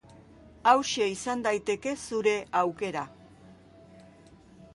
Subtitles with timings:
[0.69, 3.05] Hauxe izan daiteke zure aukera.